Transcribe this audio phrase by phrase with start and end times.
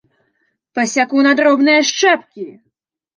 [0.79, 2.47] Пасяку на дробныя шчэпкі!